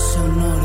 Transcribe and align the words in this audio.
Sonoro. 0.00 0.64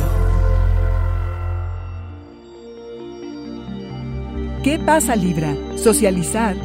¿Qué 4.63 4.79
pasa 4.79 5.15
Libra? 5.17 5.53
Socializar, 5.75 6.55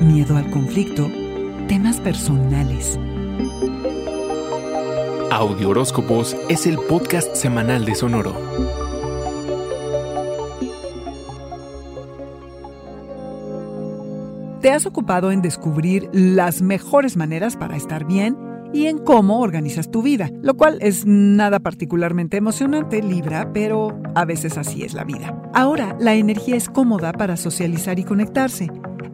miedo 0.00 0.36
al 0.36 0.48
conflicto, 0.50 1.10
temas 1.66 1.98
personales. 1.98 2.98
Audio 5.32 5.70
Horóscopos 5.70 6.36
es 6.48 6.66
el 6.66 6.78
podcast 6.78 7.34
semanal 7.34 7.84
de 7.84 7.96
Sonoro. 7.96 8.32
¿Te 14.62 14.70
has 14.70 14.86
ocupado 14.86 15.32
en 15.32 15.42
descubrir 15.42 16.08
las 16.12 16.62
mejores 16.62 17.16
maneras 17.16 17.56
para 17.56 17.76
estar 17.76 18.04
bien? 18.04 18.49
Y 18.72 18.86
en 18.86 18.98
cómo 18.98 19.40
organizas 19.40 19.90
tu 19.90 20.02
vida, 20.02 20.30
lo 20.42 20.54
cual 20.54 20.78
es 20.80 21.06
nada 21.06 21.60
particularmente 21.60 22.36
emocionante, 22.36 23.02
Libra, 23.02 23.52
pero 23.52 24.00
a 24.14 24.24
veces 24.24 24.58
así 24.58 24.82
es 24.82 24.94
la 24.94 25.04
vida. 25.04 25.40
Ahora, 25.54 25.96
la 25.98 26.14
energía 26.14 26.56
es 26.56 26.68
cómoda 26.68 27.12
para 27.12 27.36
socializar 27.36 27.98
y 27.98 28.04
conectarse. 28.04 28.68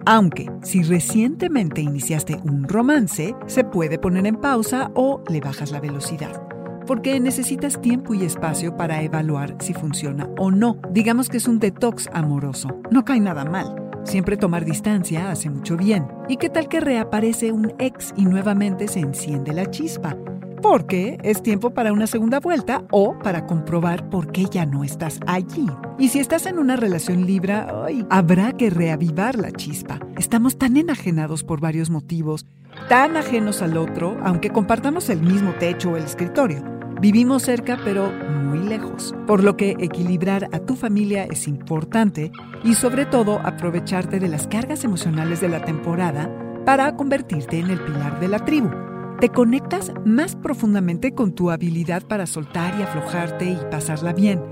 Aunque 0.05 0.51
si 0.63 0.83
recientemente 0.83 1.81
iniciaste 1.81 2.39
un 2.45 2.69
romance, 2.69 3.35
se 3.47 3.65
puede 3.65 3.99
poner 3.99 4.27
en 4.27 4.37
pausa 4.37 4.91
o 4.95 5.23
le 5.29 5.41
bajas 5.41 5.71
la 5.71 5.81
velocidad 5.81 6.47
porque 6.87 7.19
necesitas 7.21 7.81
tiempo 7.81 8.15
y 8.15 8.25
espacio 8.25 8.77
para 8.77 9.03
evaluar 9.03 9.57
si 9.61 9.75
funciona 9.75 10.29
o 10.39 10.51
no. 10.51 10.79
Digamos 10.93 11.29
que 11.29 11.39
es 11.39 11.49
un 11.49 11.59
detox 11.59 12.09
amoroso. 12.13 12.81
No 12.91 13.05
cae 13.05 13.21
nada 13.21 13.45
mal. 13.45 13.86
Siempre 14.07 14.37
tomar 14.37 14.65
distancia 14.65 15.33
hace 15.33 15.51
mucho 15.51 15.77
bien. 15.77 16.07
¿Y 16.29 16.37
qué 16.37 16.49
tal 16.49 16.69
que 16.69 16.79
reaparece 16.79 17.51
un 17.51 17.75
ex 17.81 18.15
y 18.17 18.25
nuevamente 18.25 18.87
se 18.87 19.01
enciende 19.01 19.53
la 19.53 19.69
chispa? 19.69 20.17
Porque 20.63 21.19
es 21.25 21.43
tiempo 21.43 21.71
para 21.71 21.93
una 21.93 22.07
segunda 22.07 22.39
vuelta 22.39 22.85
o 22.93 23.19
para 23.19 23.47
comprobar 23.47 24.09
por 24.09 24.31
qué 24.31 24.45
ya 24.45 24.65
no 24.65 24.85
estás 24.85 25.19
allí. 25.27 25.67
Y 25.99 26.11
si 26.11 26.21
estás 26.21 26.47
en 26.47 26.61
una 26.61 26.77
relación 26.77 27.27
libra, 27.27 27.85
habrá 28.09 28.53
que 28.53 28.71
reavivar 28.71 29.37
la 29.37 29.51
chispa. 29.51 29.99
Estamos 30.17 30.57
tan 30.57 30.77
enajenados 30.77 31.43
por 31.43 31.61
varios 31.61 31.91
motivos, 31.91 32.47
tan 32.89 33.17
ajenos 33.17 33.61
al 33.61 33.77
otro, 33.77 34.19
aunque 34.23 34.51
compartamos 34.51 35.11
el 35.11 35.21
mismo 35.21 35.53
techo 35.59 35.91
o 35.91 35.97
el 35.97 36.05
escritorio 36.05 36.76
Vivimos 37.01 37.43
cerca 37.43 37.79
pero 37.85 38.11
muy 38.11 38.59
lejos, 38.59 39.15
por 39.27 39.45
lo 39.45 39.57
que 39.57 39.77
equilibrar 39.79 40.49
a 40.53 40.61
tu 40.61 40.77
familia 40.77 41.25
es 41.25 41.47
importante 41.47 42.33
y 42.65 42.75
sobre 42.75 43.05
todo 43.05 43.39
aprovecharte 43.45 44.19
de 44.19 44.29
las 44.29 44.47
cargas 44.49 44.83
emocionales 44.83 45.43
de 45.43 45.51
la 45.51 45.63
temporada 45.63 46.31
para 46.65 46.97
convertirte 46.97 47.59
en 47.59 47.71
el 47.71 47.81
pilar 47.81 48.19
de 48.19 48.29
la 48.29 48.39
tribu. 48.45 48.71
Te 49.21 49.29
conectas 49.29 49.93
más 50.07 50.37
profundamente 50.37 51.13
con 51.15 51.35
tu 51.35 51.51
habilidad 51.51 52.03
para 52.03 52.27
soltar 52.27 52.75
y 52.79 52.83
aflojarte 52.83 53.45
y 53.45 53.59
pasarla 53.71 54.15
bien. 54.15 54.43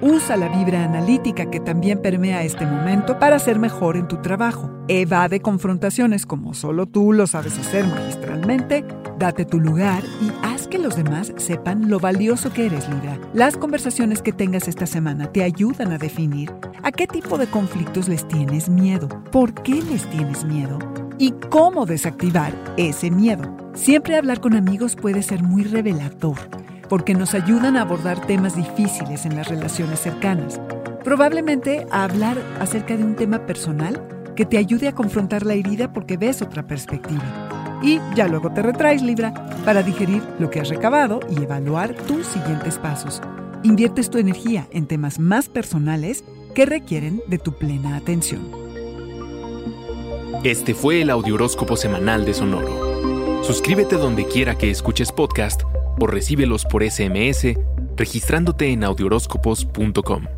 Usa 0.00 0.36
la 0.36 0.48
vibra 0.48 0.84
analítica 0.84 1.50
que 1.50 1.58
también 1.58 2.00
permea 2.00 2.44
este 2.44 2.64
momento 2.64 3.18
para 3.18 3.40
ser 3.40 3.58
mejor 3.58 3.96
en 3.96 4.06
tu 4.06 4.18
trabajo. 4.18 4.70
Evade 4.86 5.40
confrontaciones 5.40 6.26
como 6.26 6.54
solo 6.54 6.86
tú 6.86 7.12
lo 7.12 7.26
sabes 7.26 7.58
hacer 7.58 7.84
magistralmente 7.86 8.84
Date 9.18 9.44
tu 9.44 9.58
lugar 9.58 10.04
y 10.20 10.27
que 10.68 10.78
los 10.78 10.96
demás 10.96 11.32
sepan 11.36 11.88
lo 11.88 11.98
valioso 11.98 12.52
que 12.52 12.66
eres, 12.66 12.88
Libra. 12.88 13.18
Las 13.32 13.56
conversaciones 13.56 14.22
que 14.22 14.32
tengas 14.32 14.68
esta 14.68 14.86
semana 14.86 15.32
te 15.32 15.42
ayudan 15.42 15.92
a 15.92 15.98
definir 15.98 16.52
a 16.82 16.92
qué 16.92 17.06
tipo 17.06 17.38
de 17.38 17.46
conflictos 17.46 18.08
les 18.08 18.26
tienes 18.28 18.68
miedo, 18.68 19.08
por 19.32 19.54
qué 19.54 19.82
les 19.82 20.08
tienes 20.10 20.44
miedo 20.44 20.78
y 21.18 21.32
cómo 21.50 21.86
desactivar 21.86 22.52
ese 22.76 23.10
miedo. 23.10 23.56
Siempre 23.74 24.16
hablar 24.16 24.40
con 24.40 24.54
amigos 24.54 24.96
puede 24.96 25.22
ser 25.22 25.42
muy 25.42 25.64
revelador 25.64 26.38
porque 26.88 27.14
nos 27.14 27.34
ayudan 27.34 27.76
a 27.76 27.82
abordar 27.82 28.26
temas 28.26 28.56
difíciles 28.56 29.26
en 29.26 29.36
las 29.36 29.48
relaciones 29.48 30.00
cercanas. 30.00 30.60
Probablemente 31.04 31.86
a 31.90 32.04
hablar 32.04 32.38
acerca 32.60 32.96
de 32.96 33.04
un 33.04 33.14
tema 33.14 33.46
personal 33.46 34.00
que 34.34 34.46
te 34.46 34.58
ayude 34.58 34.88
a 34.88 34.94
confrontar 34.94 35.44
la 35.44 35.54
herida 35.54 35.92
porque 35.92 36.16
ves 36.16 36.42
otra 36.42 36.66
perspectiva 36.66 37.47
y 37.82 38.00
ya 38.14 38.28
luego 38.28 38.52
te 38.52 38.62
retraes 38.62 39.02
Libra 39.02 39.32
para 39.64 39.82
digerir 39.82 40.22
lo 40.38 40.50
que 40.50 40.60
has 40.60 40.68
recabado 40.68 41.20
y 41.30 41.42
evaluar 41.42 41.94
tus 41.94 42.26
siguientes 42.26 42.78
pasos. 42.78 43.20
Inviertes 43.62 44.10
tu 44.10 44.18
energía 44.18 44.68
en 44.70 44.86
temas 44.86 45.18
más 45.18 45.48
personales 45.48 46.24
que 46.54 46.66
requieren 46.66 47.22
de 47.26 47.38
tu 47.38 47.52
plena 47.52 47.96
atención. 47.96 48.50
Este 50.44 50.74
fue 50.74 51.02
el 51.02 51.10
Audioróscopo 51.10 51.76
Semanal 51.76 52.24
de 52.24 52.34
Sonoro. 52.34 53.42
Suscríbete 53.44 53.96
donde 53.96 54.26
quiera 54.26 54.56
que 54.56 54.70
escuches 54.70 55.10
podcast 55.10 55.62
o 56.00 56.06
recíbelos 56.06 56.64
por 56.64 56.88
SMS 56.88 57.56
registrándote 57.98 58.70
en 58.72 58.84
audioróscopos.com. 58.84 60.37